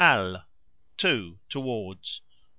[0.03, 0.43] al:
[0.97, 2.21] to, towards.